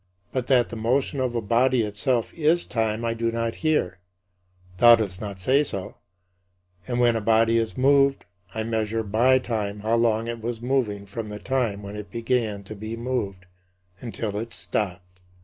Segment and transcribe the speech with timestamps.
[0.31, 3.99] But that the motion of a body itself is time I do not hear;
[4.79, 5.97] thou dost not say so.
[6.81, 8.25] For when a body is moved,
[8.55, 12.63] I measure by time how long it was moving from the time when it began
[12.63, 13.45] to be moved
[13.99, 15.19] until it stopped.